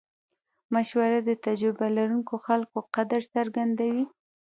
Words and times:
مشوره 0.73 1.19
د 1.23 1.29
تجربه 1.45 1.87
لرونکو 1.97 2.35
خلکو 2.45 2.77
قدر 2.95 3.21
څرګندوي. 3.33 4.05